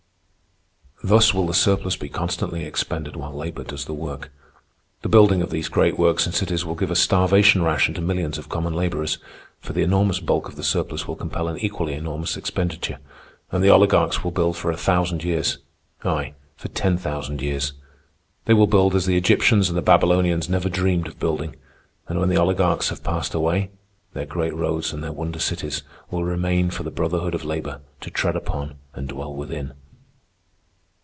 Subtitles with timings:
[1.03, 4.31] "Thus will the surplus be constantly expended while labor does the work.
[5.01, 8.37] The building of these great works and cities will give a starvation ration to millions
[8.37, 9.17] of common laborers,
[9.59, 12.99] for the enormous bulk of the surplus will compel an equally enormous expenditure,
[13.51, 17.73] and the oligarchs will build for a thousand years—ay, for ten thousand years.
[18.45, 21.55] They will build as the Egyptians and the Babylonians never dreamed of building;
[22.09, 23.71] and when the oligarchs have passed away,
[24.13, 25.81] their great roads and their wonder cities
[26.11, 29.73] will remain for the brotherhood of labor to tread upon and dwell within.